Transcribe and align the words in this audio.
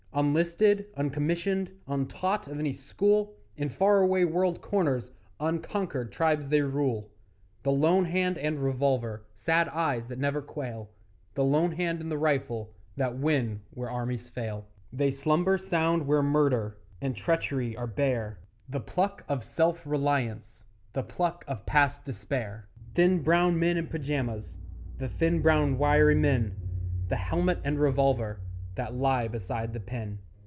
Unlisted, 0.13 0.87
uncommissioned, 0.97 1.71
Untaught 1.87 2.45
of 2.49 2.59
any 2.59 2.73
school, 2.73 3.33
In 3.55 3.69
far 3.69 3.99
away 3.99 4.25
world 4.25 4.61
corners 4.61 5.09
Unconquered 5.39 6.11
tribes 6.11 6.49
they 6.49 6.59
rule; 6.59 7.09
The 7.63 7.71
lone 7.71 8.03
hand 8.03 8.37
and 8.37 8.61
revolver 8.61 9.23
Sad 9.35 9.69
eyes 9.69 10.07
that 10.07 10.19
never 10.19 10.41
quail 10.41 10.89
The 11.35 11.45
lone 11.45 11.71
hand 11.71 12.01
and 12.01 12.11
the 12.11 12.17
rifle 12.17 12.73
That 12.97 13.19
win 13.19 13.61
where 13.69 13.89
armies 13.89 14.27
fail. 14.27 14.67
They 14.91 15.11
slumber 15.11 15.57
sound 15.57 16.05
where 16.05 16.21
murder 16.21 16.77
And 16.99 17.15
treachery 17.15 17.77
are 17.77 17.87
bare 17.87 18.37
The 18.67 18.81
pluck 18.81 19.23
of 19.29 19.45
self 19.45 19.87
reliance, 19.87 20.65
The 20.91 21.03
pluck 21.03 21.45
of 21.47 21.65
past 21.65 22.03
despair; 22.03 22.67
Thin 22.95 23.23
brown 23.23 23.57
men 23.57 23.77
in 23.77 23.87
pyjamas 23.87 24.57
The 24.97 25.07
thin 25.07 25.41
brown 25.41 25.77
wiry 25.77 26.15
men! 26.15 26.57
The 27.07 27.15
helmet 27.15 27.59
and 27.63 27.79
revolver 27.79 28.41
That 28.75 28.95
lie 28.95 29.27
beside 29.27 29.73
the 29.73 29.81
pen. 29.81 30.19